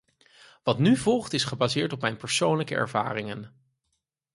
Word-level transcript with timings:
Wat 0.63 0.79
nu 0.79 0.97
volgt 0.97 1.33
is 1.33 1.43
gebaseerd 1.43 1.93
op 1.93 2.01
mijn 2.01 2.17
persoonlijke 2.17 2.75
ervaringen. 2.75 3.53